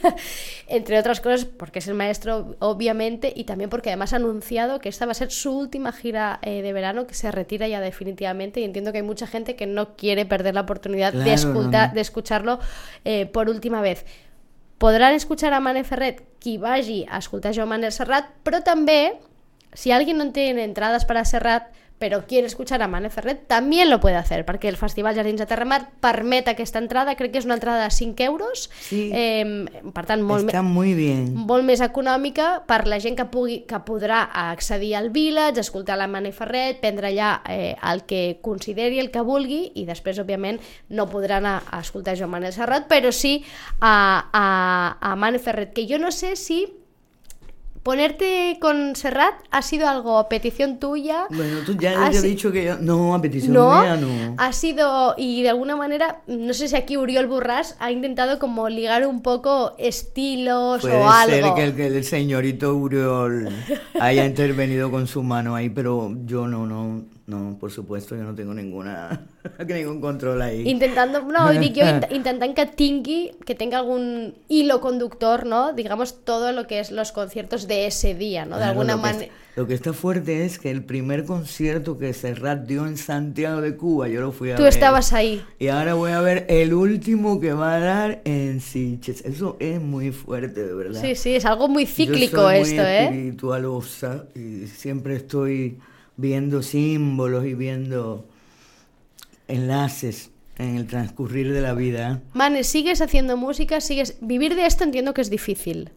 Entre 0.68 0.98
otras 0.98 1.20
cosas, 1.20 1.44
porque 1.44 1.80
es 1.80 1.86
el 1.86 1.94
maestro, 1.94 2.56
obviamente, 2.60 3.30
y 3.36 3.44
también 3.44 3.68
porque 3.68 3.90
además 3.90 4.14
ha 4.14 4.16
anunciado 4.16 4.78
que 4.78 4.88
esta 4.88 5.04
va 5.04 5.12
a 5.12 5.14
ser 5.14 5.30
su 5.30 5.52
última 5.56 5.92
gira 5.92 6.38
eh, 6.40 6.62
de 6.62 6.72
verano, 6.72 7.06
que 7.06 7.12
se 7.12 7.30
retira 7.30 7.68
ya 7.68 7.80
definitivamente. 7.80 8.60
Y 8.60 8.64
entiendo 8.64 8.90
que 8.90 8.98
hay 8.98 9.04
mucha 9.04 9.26
gente 9.26 9.54
que 9.54 9.66
no 9.66 9.96
quiere 9.96 10.24
perder 10.24 10.54
la 10.54 10.62
oportunidad 10.62 11.12
de, 11.12 11.32
Claro, 11.32 12.00
escucharlo 12.00 12.58
eh, 13.04 13.26
por 13.26 13.50
última 13.50 13.82
vez. 13.82 14.06
Podran 14.78 15.14
escuchar 15.14 15.52
a 15.52 15.60
Mane 15.60 15.84
Ferret 15.84 16.24
qui 16.42 16.58
vagi 16.58 17.06
a 17.08 17.18
escoltar 17.18 17.54
Joan 17.54 17.68
Manel 17.70 17.92
Serrat, 17.94 18.26
però 18.42 18.58
també, 18.66 19.20
si 19.78 19.92
alguien 19.94 20.18
no 20.18 20.26
tiene 20.34 20.64
entradas 20.64 21.04
para 21.06 21.22
Serrat, 21.24 21.70
pero 22.02 22.26
quiere 22.26 22.48
escuchar 22.48 22.82
a 22.82 22.88
Mane 22.88 23.10
Ferret, 23.10 23.46
también 23.46 23.88
lo 23.88 24.00
puede 24.00 24.16
hacer, 24.16 24.44
perquè 24.44 24.66
el 24.66 24.76
Festival 24.76 25.14
Jardins 25.14 25.38
de 25.38 25.46
Terramar 25.46 25.92
permet 26.00 26.48
aquesta 26.50 26.80
entrada, 26.82 27.14
crec 27.14 27.30
que 27.30 27.38
és 27.38 27.44
una 27.46 27.54
entrada 27.54 27.84
de 27.84 27.90
5 27.94 28.24
euros, 28.24 28.70
Sí. 28.88 29.12
eh, 29.14 29.66
per 29.94 30.04
tant, 30.06 30.20
molt, 30.26 30.48
Está 30.50 30.62
muy 30.62 30.94
bien. 30.94 31.30
molt 31.36 31.62
més 31.62 31.80
econòmica 31.80 32.64
per 32.66 32.88
la 32.90 32.98
gent 32.98 33.14
que, 33.16 33.28
pugui, 33.30 33.60
que 33.70 33.78
podrà 33.86 34.24
accedir 34.50 34.96
al 34.98 35.10
Village, 35.10 35.60
escoltar 35.62 35.96
la 35.96 36.08
Mane 36.08 36.32
Ferret, 36.32 36.80
prendre 36.80 37.06
allà 37.12 37.40
eh, 37.48 37.76
el 37.92 38.02
que 38.02 38.40
consideri, 38.42 38.98
el 38.98 39.12
que 39.12 39.20
vulgui, 39.22 39.70
i 39.76 39.86
després, 39.86 40.18
òbviament, 40.18 40.58
no 40.88 41.06
podrà 41.06 41.36
anar 41.38 41.62
a 41.70 41.84
escoltar 41.86 42.18
Joan 42.18 42.34
Manel 42.34 42.52
Serrat, 42.52 42.88
però 42.90 43.12
sí 43.14 43.44
a, 43.78 44.26
a, 44.32 44.98
a 45.12 45.14
Mane 45.14 45.38
Ferret, 45.38 45.72
que 45.72 45.86
jo 45.86 46.02
no 46.02 46.10
sé 46.10 46.34
si 46.34 46.66
ponerte 47.82 48.58
con 48.60 48.94
Serrat 48.96 49.34
ha 49.50 49.62
sido 49.62 49.88
algo 49.88 50.18
a 50.18 50.28
petición 50.28 50.78
tuya. 50.78 51.26
Bueno, 51.30 51.58
tú 51.66 51.76
ya 51.76 52.06
ha 52.06 52.10
te 52.10 52.18
he 52.18 52.22
dicho 52.22 52.52
que 52.52 52.64
yo... 52.64 52.78
No, 52.78 53.14
a 53.14 53.20
petición 53.20 53.52
no, 53.52 53.80
mía 53.80 53.96
no. 53.96 54.34
ha 54.38 54.52
sido, 54.52 55.14
y 55.16 55.42
de 55.42 55.50
alguna 55.50 55.76
manera, 55.76 56.22
no 56.26 56.54
sé 56.54 56.68
si 56.68 56.76
aquí 56.76 56.96
Uriol 56.96 57.26
Burras 57.26 57.76
ha 57.80 57.90
intentado 57.90 58.38
como 58.38 58.68
ligar 58.68 59.06
un 59.06 59.22
poco 59.22 59.74
estilos 59.78 60.82
Puede 60.82 60.96
o 60.96 61.10
algo. 61.10 61.34
ser 61.34 61.54
que 61.54 61.64
el, 61.64 61.74
que 61.74 61.86
el 61.86 62.04
señorito 62.04 62.74
Uriol 62.74 63.48
haya 64.00 64.24
intervenido 64.26 64.90
con 64.90 65.06
su 65.06 65.22
mano 65.22 65.54
ahí, 65.56 65.68
pero 65.68 66.12
yo 66.24 66.46
no, 66.46 66.66
no, 66.66 67.02
no, 67.32 67.56
por 67.58 67.70
supuesto, 67.70 68.14
yo 68.16 68.22
no 68.24 68.34
tengo 68.34 68.52
ninguna, 68.54 69.26
ningún 69.66 70.00
control 70.00 70.42
ahí. 70.42 70.68
Intentando, 70.68 71.20
no, 71.22 71.46
jo, 71.46 71.52
int 71.52 72.04
intentant 72.10 72.54
que 72.54 72.66
tingui, 72.66 73.32
que 73.46 73.54
tenga 73.54 73.78
algún 73.78 74.34
hilo 74.48 74.80
conductor, 74.80 75.46
¿no? 75.46 75.72
Digamos, 75.72 76.24
todo 76.24 76.52
lo 76.52 76.66
que 76.66 76.80
es 76.80 76.90
los 76.90 77.12
conciertos 77.12 77.66
de 77.66 77.86
ese 77.86 78.14
día, 78.14 78.44
¿no? 78.44 78.56
De 78.56 78.62
Claro, 78.62 78.70
alguna 78.80 78.96
manera... 78.96 79.32
Lo 79.54 79.66
que 79.66 79.74
está 79.74 79.92
fuerte 79.92 80.46
es 80.46 80.58
que 80.58 80.70
el 80.70 80.82
primer 80.82 81.26
concierto 81.26 81.98
que 81.98 82.14
Serrat 82.14 82.66
dio 82.66 82.86
en 82.86 82.96
Santiago 82.96 83.60
de 83.60 83.76
Cuba, 83.76 84.08
yo 84.08 84.22
lo 84.22 84.32
fui 84.32 84.50
a 84.50 84.56
Tú 84.56 84.62
ver. 84.62 84.72
estabas 84.72 85.12
ahí. 85.12 85.44
Y 85.58 85.68
ahora 85.68 85.92
voy 85.92 86.12
a 86.12 86.22
ver 86.22 86.46
el 86.48 86.72
último 86.72 87.38
que 87.38 87.52
va 87.52 87.74
a 87.74 87.78
dar 87.78 88.22
en 88.24 88.62
Sitges. 88.62 89.22
Eso 89.26 89.58
es 89.60 89.78
muy 89.78 90.10
fuerte, 90.10 90.64
de 90.66 90.72
verdad. 90.72 91.00
Sí, 91.02 91.14
sí, 91.16 91.34
es 91.34 91.44
algo 91.44 91.68
muy 91.68 91.84
Yo 91.84 91.92
cíclico 91.92 92.36
soy 92.40 92.60
muy 92.60 92.68
esto, 92.70 92.82
¿eh? 92.82 93.04
espiritualosa 93.04 94.24
y 94.34 94.68
siempre 94.68 95.16
estoy 95.16 95.78
viendo 96.22 96.62
símbolos 96.62 97.44
y 97.44 97.54
viendo 97.54 98.24
enlaces 99.48 100.30
en 100.56 100.76
el 100.76 100.86
transcurrir 100.86 101.52
de 101.52 101.60
la 101.60 101.74
vida. 101.74 102.22
Mane, 102.32 102.64
sigues 102.64 103.00
haciendo 103.00 103.36
música, 103.36 103.80
sigues... 103.80 104.16
Vivir 104.20 104.54
de 104.54 104.66
esto 104.66 104.84
entiendo 104.84 105.12
que 105.14 105.20
es 105.20 105.30
difícil. 105.30 105.90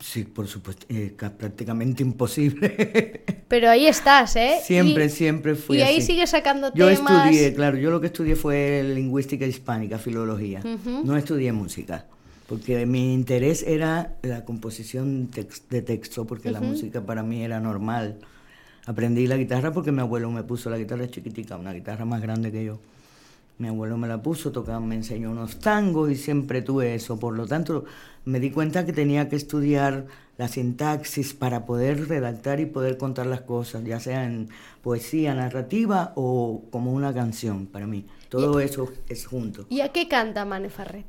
Sí, 0.00 0.24
por 0.24 0.48
supuesto, 0.48 0.86
eh, 0.88 1.12
ca- 1.16 1.36
prácticamente 1.36 2.02
imposible. 2.02 3.22
Pero 3.48 3.68
ahí 3.68 3.86
estás, 3.86 4.34
¿eh? 4.36 4.58
siempre, 4.64 5.04
Y- 5.06 5.10
siempre 5.10 5.54
fui 5.54 5.78
Y 5.78 5.82
ahí 5.82 5.98
así. 5.98 6.06
sigues 6.06 6.30
sacando 6.30 6.72
Yo 6.74 6.88
temas... 6.88 7.26
estudié, 7.26 7.54
claro, 7.54 7.76
yo 7.76 7.90
lo 7.90 8.00
que 8.00 8.06
estudié 8.06 8.34
fue 8.34 8.82
lingüística 8.94 9.46
hispánica, 9.46 9.98
filología. 9.98 10.62
No 11.04 11.16
estudié 11.16 11.52
música, 11.52 12.06
porque 12.48 12.86
mi 12.86 13.12
interés 13.12 13.62
era 13.64 14.16
la 14.22 14.44
composición 14.44 15.30
de 15.68 15.82
texto, 15.82 16.26
porque 16.26 16.50
la 16.50 16.60
música 16.60 17.02
para 17.04 17.22
mí 17.22 17.44
era 17.44 17.60
normal. 17.60 18.18
Aprendí 18.86 19.26
la 19.26 19.36
guitarra 19.36 19.72
porque 19.72 19.92
mi 19.92 20.00
abuelo 20.00 20.30
me 20.30 20.42
puso 20.42 20.70
la 20.70 20.78
guitarra 20.78 21.08
chiquitica, 21.08 21.56
una 21.56 21.72
guitarra 21.72 22.04
más 22.04 22.20
grande 22.20 22.50
que 22.50 22.64
yo. 22.64 22.78
Mi 23.58 23.68
abuelo 23.68 23.98
me 23.98 24.08
la 24.08 24.22
puso, 24.22 24.52
tocaba, 24.52 24.80
me 24.80 24.94
enseñó 24.94 25.30
unos 25.30 25.58
tangos 25.58 26.10
y 26.10 26.16
siempre 26.16 26.62
tuve 26.62 26.94
eso. 26.94 27.18
Por 27.20 27.36
lo 27.36 27.46
tanto, 27.46 27.84
me 28.24 28.40
di 28.40 28.50
cuenta 28.50 28.86
que 28.86 28.94
tenía 28.94 29.28
que 29.28 29.36
estudiar 29.36 30.06
la 30.38 30.48
sintaxis 30.48 31.34
para 31.34 31.66
poder 31.66 32.08
redactar 32.08 32.60
y 32.60 32.64
poder 32.64 32.96
contar 32.96 33.26
las 33.26 33.42
cosas, 33.42 33.84
ya 33.84 34.00
sea 34.00 34.24
en 34.24 34.48
poesía 34.82 35.34
narrativa 35.34 36.14
o 36.16 36.62
como 36.70 36.94
una 36.94 37.12
canción 37.12 37.66
para 37.66 37.86
mí. 37.86 38.06
Todo 38.30 38.60
eso 38.60 38.88
es 39.10 39.26
junto. 39.26 39.66
¿Y 39.68 39.82
a 39.82 39.90
qué 39.90 40.08
canta 40.08 40.46
Mane 40.46 40.70
Ferret? 40.70 41.04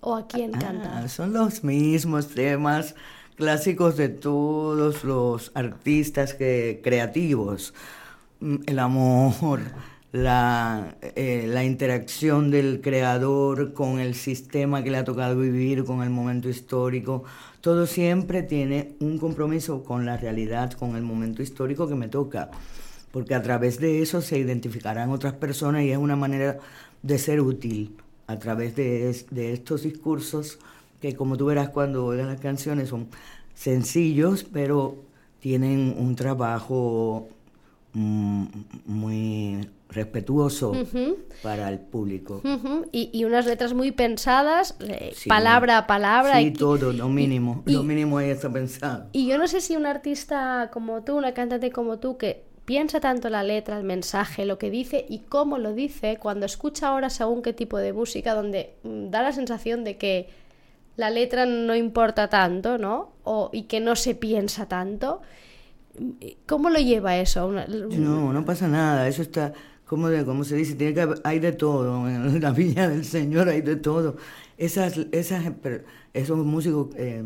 ¿O 0.00 0.14
a 0.14 0.28
quién 0.28 0.52
canta? 0.52 0.98
Ah, 0.98 1.08
son 1.08 1.32
los 1.32 1.64
mismos 1.64 2.28
temas 2.28 2.94
clásicos 3.36 3.96
de 3.96 4.08
todos 4.08 5.04
los 5.04 5.52
artistas 5.54 6.34
que, 6.34 6.80
creativos. 6.82 7.74
Mm, 8.40 8.56
El 8.66 8.78
amor, 8.78 9.60
la, 10.12 10.96
eh, 11.02 11.46
la 11.48 11.64
interacción 11.64 12.50
del 12.50 12.80
creador 12.80 13.72
con 13.74 14.00
el 14.00 14.14
sistema 14.14 14.82
que 14.82 14.90
le 14.90 14.98
ha 14.98 15.04
tocado 15.04 15.38
vivir, 15.38 15.84
con 15.84 16.02
el 16.02 16.10
momento 16.10 16.48
histórico. 16.48 17.24
Todo 17.60 17.86
siempre 17.86 18.42
tiene 18.42 18.96
un 19.00 19.18
compromiso 19.18 19.84
con 19.84 20.06
la 20.06 20.16
realidad, 20.16 20.72
con 20.72 20.96
el 20.96 21.02
momento 21.02 21.42
histórico 21.42 21.88
que 21.88 21.94
me 21.94 22.08
toca. 22.08 22.50
Porque 23.12 23.34
a 23.34 23.42
través 23.42 23.78
de 23.80 24.02
eso 24.02 24.20
se 24.20 24.38
identificarán 24.38 25.10
otras 25.10 25.34
personas 25.34 25.82
y 25.84 25.90
es 25.90 25.98
una 25.98 26.16
manera 26.16 26.58
de 27.02 27.18
ser 27.18 27.40
útil 27.40 27.96
a 28.26 28.38
través 28.38 28.76
de, 28.76 29.24
de 29.30 29.52
estos 29.52 29.82
discursos 29.82 30.58
que 31.00 31.14
como 31.14 31.36
tú 31.36 31.46
verás 31.46 31.68
cuando 31.70 32.06
oigas 32.06 32.26
las 32.26 32.40
canciones 32.40 32.88
son 32.88 33.08
sencillos 33.54 34.44
pero 34.44 34.96
tienen 35.40 35.94
un 35.98 36.16
trabajo 36.16 37.28
mm, 37.92 38.44
muy 38.86 39.68
respetuoso 39.88 40.72
para 41.42 41.68
el 41.68 41.78
público. 41.78 42.42
Y, 42.92 43.10
y 43.12 43.24
unas 43.24 43.46
letras 43.46 43.72
muy 43.72 43.92
pensadas, 43.92 44.76
eh, 44.80 45.12
Sí. 45.14 45.28
palabra 45.28 45.78
a 45.78 45.86
palabra. 45.86 46.40
Sí, 46.40 46.46
y- 46.46 46.50
todo, 46.52 46.92
lo 46.92 47.08
mínimo, 47.08 47.62
y- 47.66 47.72
lo 47.72 47.82
mínimo 47.84 48.18
ahí 48.18 48.30
está 48.30 48.52
pensado. 48.52 49.06
Y 49.12 49.28
yo 49.28 49.38
no 49.38 49.46
sé 49.46 49.60
si 49.60 49.76
un 49.76 49.86
artista 49.86 50.70
como 50.72 51.02
tú, 51.04 51.16
una 51.16 51.32
cantante 51.34 51.70
como 51.70 51.98
tú, 51.98 52.16
que 52.18 52.44
piensa 52.64 52.98
tanto 52.98 53.30
la 53.30 53.44
letra, 53.44 53.78
el 53.78 53.84
mensaje, 53.84 54.44
lo 54.44 54.58
que 54.58 54.70
dice 54.70 55.06
y 55.08 55.20
cómo 55.20 55.56
lo 55.58 55.72
dice, 55.72 56.18
cuando 56.20 56.46
escucha 56.46 56.88
ahora 56.88 57.08
según 57.08 57.40
qué 57.42 57.52
tipo 57.52 57.78
de 57.78 57.92
música, 57.92 58.34
donde 58.34 58.74
mm, 58.82 59.10
da 59.10 59.22
la 59.22 59.32
sensación 59.32 59.84
de 59.84 59.96
que 59.96 60.28
la 60.96 61.10
letra 61.10 61.46
no 61.46 61.74
importa 61.76 62.28
tanto, 62.28 62.78
¿no? 62.78 63.12
O, 63.24 63.50
y 63.52 63.64
que 63.64 63.80
no 63.80 63.96
se 63.96 64.14
piensa 64.14 64.66
tanto. 64.66 65.20
¿Cómo 66.46 66.70
lo 66.70 66.78
lleva 66.78 67.16
eso? 67.18 67.46
Una- 67.46 67.66
No, 67.66 68.32
no 68.32 68.44
pasa 68.44 68.68
nada, 68.68 69.08
eso 69.08 69.22
está, 69.22 69.52
como, 69.86 70.08
de, 70.08 70.24
como 70.24 70.44
se 70.44 70.56
dice, 70.56 70.74
tiene 70.74 70.92
que 70.94 71.08
hay 71.24 71.38
de 71.38 71.52
todo, 71.52 72.06
en 72.08 72.40
la 72.40 72.50
viña 72.52 72.88
del 72.88 73.04
Señor 73.04 73.48
hay 73.48 73.62
de 73.62 73.76
todo. 73.76 74.16
Esas, 74.58 74.98
esas, 75.12 75.44
esos 76.12 76.38
músicos, 76.38 76.88
eh, 76.96 77.22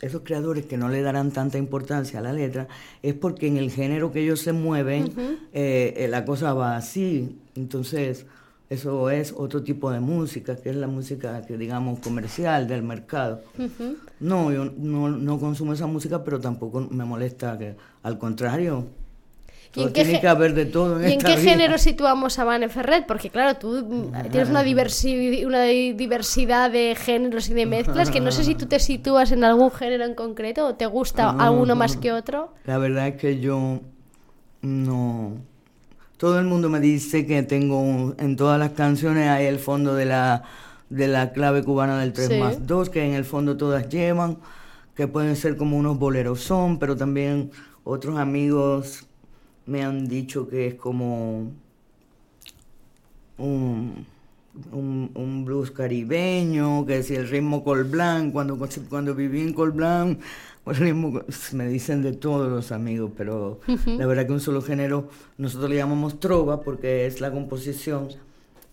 esos 0.00 0.22
creadores 0.22 0.66
que 0.66 0.76
no 0.78 0.88
le 0.88 1.02
darán 1.02 1.30
tanta 1.32 1.58
importancia 1.58 2.18
a 2.18 2.22
la 2.22 2.32
letra, 2.32 2.66
es 3.02 3.14
porque 3.14 3.46
en 3.46 3.56
el 3.58 3.70
género 3.70 4.10
que 4.10 4.22
ellos 4.22 4.40
se 4.40 4.52
mueven, 4.52 5.12
eh, 5.52 5.94
eh, 5.96 6.08
la 6.08 6.24
cosa 6.24 6.52
va 6.54 6.76
así. 6.76 7.38
Entonces, 7.56 8.26
eso 8.74 9.10
es 9.10 9.32
otro 9.36 9.62
tipo 9.62 9.90
de 9.90 10.00
música, 10.00 10.56
que 10.56 10.70
es 10.70 10.76
la 10.76 10.86
música 10.86 11.42
que 11.46 11.56
digamos 11.56 11.98
comercial 12.00 12.66
del 12.68 12.82
mercado. 12.82 13.40
No, 14.20 14.52
yo 14.52 14.66
no, 14.76 15.08
no 15.08 15.38
consumo 15.40 15.72
esa 15.72 15.86
música, 15.86 16.22
pero 16.22 16.38
tampoco 16.40 16.80
me 16.90 17.04
molesta 17.04 17.58
que, 17.58 17.74
al 18.02 18.18
contrario, 18.18 18.86
Todo 19.72 19.90
tiene 19.90 20.20
que 20.20 20.28
haber 20.28 20.54
de 20.54 20.66
todo 20.66 21.00
en 21.00 21.02
¿Y 21.08 21.12
en 21.14 21.18
esta 21.18 21.28
qué 21.34 21.40
vida. 21.40 21.50
género 21.50 21.78
situamos 21.78 22.38
a 22.38 22.44
Vane 22.44 22.68
Ferret? 22.68 23.06
Porque 23.06 23.28
claro, 23.30 23.58
tú 23.58 23.84
mm, 23.84 24.30
tienes 24.30 24.48
una, 24.50 24.62
diversi- 24.62 25.44
una 25.44 25.64
diversidad 25.64 26.70
de 26.70 26.94
géneros 26.94 27.48
y 27.48 27.54
de 27.54 27.66
mezclas 27.66 28.10
que 28.10 28.20
no 28.20 28.30
sé 28.30 28.44
si 28.44 28.54
tú 28.54 28.66
te 28.66 28.78
sitúas 28.78 29.32
en 29.32 29.42
algún 29.42 29.70
género 29.72 30.04
en 30.04 30.14
concreto 30.14 30.66
o 30.68 30.74
te 30.76 30.86
gusta 30.86 31.30
alguno 31.30 31.74
más 31.74 31.96
que 31.96 32.12
otro. 32.12 32.54
La 32.66 32.78
verdad 32.78 33.08
es 33.08 33.16
que 33.16 33.40
yo 33.40 33.80
no. 34.62 35.32
Todo 36.16 36.38
el 36.38 36.46
mundo 36.46 36.68
me 36.70 36.80
dice 36.80 37.26
que 37.26 37.42
tengo 37.42 37.80
un- 37.80 38.14
en 38.18 38.36
todas 38.36 38.58
las 38.58 38.70
canciones 38.72 39.28
hay 39.28 39.46
el 39.46 39.58
fondo 39.58 39.94
de 39.94 40.06
la 40.06 40.42
de 40.90 41.08
la 41.08 41.32
clave 41.32 41.64
cubana 41.64 41.98
del 41.98 42.12
3 42.12 42.28
Sí. 42.28 42.38
más 42.38 42.66
2, 42.66 42.88
que 42.90 43.04
en 43.04 43.14
el 43.14 43.24
fondo 43.24 43.56
todas 43.56 43.88
llevan, 43.88 44.38
que 44.94 45.08
pueden 45.08 45.34
ser 45.34 45.56
como 45.56 45.76
unos 45.76 45.98
boleros 45.98 46.40
son, 46.40 46.78
pero 46.78 46.96
también 46.96 47.50
otros 47.84 48.16
amigos 48.18 49.06
me 49.66 49.82
han 49.82 50.06
dicho 50.06 50.46
que 50.48 50.68
es 50.68 50.74
como 50.76 51.50
un, 53.38 54.06
un, 54.72 55.10
un 55.14 55.44
blues 55.44 55.70
caribeño, 55.70 56.86
que 56.86 57.02
si 57.02 57.14
el 57.16 57.28
ritmo 57.28 57.64
Col 57.64 57.84
Blanc, 57.84 58.32
cuando, 58.32 58.58
cuando 58.88 59.14
viví 59.14 59.40
en 59.40 59.52
Col 59.52 59.72
Blanc, 59.72 60.18
el 60.18 60.18
ritmo, 60.18 60.20
me 61.52 61.66
dicen 61.68 62.02
de 62.02 62.12
todos 62.12 62.50
los 62.50 62.72
amigos, 62.72 63.10
pero 63.16 63.60
la 63.86 64.06
verdad 64.06 64.26
que 64.26 64.32
un 64.32 64.40
solo 64.40 64.62
género, 64.62 65.08
nosotros 65.38 65.70
le 65.70 65.76
llamamos 65.76 66.18
trova 66.20 66.60
porque 66.62 67.06
es 67.06 67.20
la 67.20 67.30
composición 67.30 68.08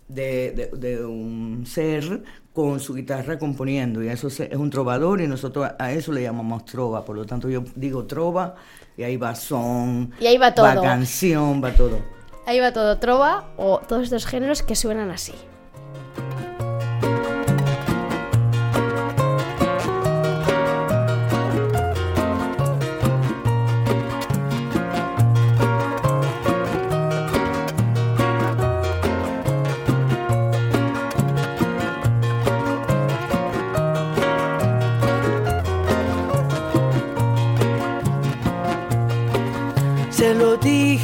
de, 0.08 0.52
de- 0.52 0.78
de 0.78 1.06
un 1.06 1.64
ser 1.66 2.24
con 2.54 2.80
su 2.82 2.94
guitarra 2.94 3.40
componiendo, 3.40 4.04
y 4.04 4.10
eso 4.10 4.28
es 4.28 4.42
un 4.58 4.70
trovador 4.70 5.22
y 5.22 5.28
nosotros 5.28 5.66
a- 5.66 5.76
a 5.84 5.94
eso 5.94 6.12
le 6.12 6.22
llamamos 6.24 6.66
trova, 6.66 7.06
por 7.06 7.16
lo 7.16 7.26
tanto 7.26 7.50
yo 7.50 7.64
digo 7.76 8.06
trova 8.06 8.56
y 8.98 9.04
ahí 9.04 9.16
va 9.16 9.36
son, 9.36 10.12
Y 10.20 10.26
ahí 10.26 10.38
va 10.38 10.54
todo. 10.54 10.66
va 10.66 10.82
canción, 10.82 11.64
va 11.64 11.72
todo. 11.74 12.00
Ahí 12.46 12.60
va 12.60 12.74
todo, 12.74 12.98
trova 13.00 13.54
o 13.56 13.80
todos 13.88 14.04
estos 14.04 14.26
géneros 14.26 14.64
que 14.64 14.76
suenan 14.76 15.12
así. 15.12 15.34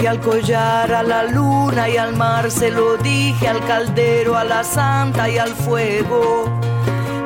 Al 0.07 0.21
collar, 0.21 0.91
a 0.93 1.03
la 1.03 1.23
luna 1.23 1.89
y 1.89 1.97
al 1.97 2.15
mar, 2.15 2.49
se 2.49 2.71
lo 2.71 2.97
dije 2.97 3.47
al 3.47 3.63
caldero, 3.65 4.37
a 4.37 4.43
la 4.43 4.63
santa 4.63 5.29
y 5.29 5.37
al 5.37 5.49
fuego, 5.49 6.45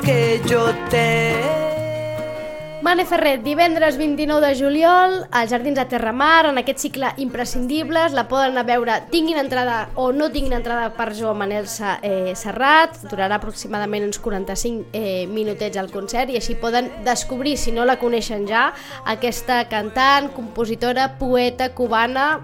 que 0.03 0.41
yo 0.47 0.73
te... 0.89 1.61
Mane 2.81 3.05
Ferret, 3.05 3.43
divendres 3.43 3.95
29 3.95 4.47
de 4.47 4.55
juliol, 4.57 5.27
als 5.29 5.51
Jardins 5.51 5.77
de 5.77 5.85
Terramar, 5.85 6.47
en 6.47 6.57
aquest 6.57 6.79
cicle 6.79 7.11
imprescindibles, 7.17 8.11
la 8.11 8.27
poden 8.27 8.55
anar 8.55 8.63
a 8.63 8.69
veure, 8.71 8.95
tinguin 9.11 9.37
entrada 9.37 9.91
o 9.93 10.09
no 10.11 10.31
tinguin 10.31 10.57
entrada 10.57 10.87
per 10.95 11.11
Joan 11.13 11.37
Manel 11.37 11.67
eh, 12.01 12.33
Serrat, 12.33 12.97
durarà 13.11 13.37
aproximadament 13.37 14.07
uns 14.07 14.17
45 14.17 14.89
eh, 14.97 15.27
minutets 15.29 15.77
al 15.77 15.91
concert 15.93 16.33
i 16.33 16.39
així 16.41 16.57
poden 16.57 16.89
descobrir, 17.05 17.53
si 17.61 17.69
no 17.69 17.85
la 17.85 17.99
coneixen 18.01 18.47
ja, 18.49 18.71
aquesta 19.05 19.67
cantant, 19.69 20.31
compositora, 20.33 21.19
poeta 21.21 21.69
cubana, 21.77 22.41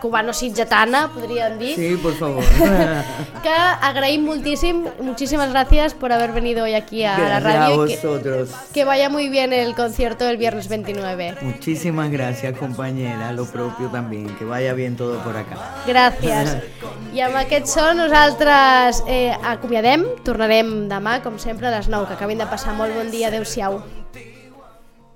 cubano-sitgetana, 0.00 1.08
podríem 1.12 1.58
dir, 1.58 1.74
Sí, 1.76 1.96
por 1.96 2.14
favor. 2.14 2.44
que 3.42 3.50
agraïm 3.82 4.24
moltíssim, 4.24 4.84
muchísimas 5.00 5.50
gracias 5.50 5.94
por 5.94 6.12
haber 6.12 6.32
venido 6.32 6.64
hoy 6.64 6.74
aquí 6.74 7.04
a 7.04 7.16
la 7.18 7.40
Gracias 7.40 7.54
a 7.54 7.58
radio. 7.58 7.86
y 7.86 7.88
que- 7.88 7.96
vosotros. 7.96 8.50
que 8.72 8.84
vaya 8.84 9.08
muy 9.08 9.28
bien 9.28 9.52
el 9.52 9.74
concierto 9.74 10.28
el 10.28 10.36
viernes 10.36 10.68
29. 10.68 11.36
Muchísimas 11.42 12.10
gracias, 12.10 12.56
compañera. 12.58 13.32
Lo 13.32 13.46
propio 13.46 13.88
también. 13.88 14.34
Que 14.36 14.44
vaya 14.44 14.72
bien 14.74 14.96
todo 14.96 15.18
por 15.22 15.36
acá. 15.36 15.56
Gràcies. 15.86 16.56
I 17.16 17.20
amb 17.24 17.36
aquest 17.36 17.66
so 17.66 17.94
nosaltres 17.94 19.02
eh, 19.08 19.32
acomiadem, 19.44 20.04
tornarem 20.24 20.88
demà, 20.90 21.20
com 21.24 21.38
sempre, 21.38 21.68
a 21.68 21.70
les 21.78 21.88
9, 21.88 22.08
que 22.08 22.14
acabin 22.18 22.38
de 22.38 22.46
passar 22.50 22.74
molt 22.76 22.92
bon 22.94 23.10
dia. 23.10 23.28
Adéu-siau. 23.28 23.80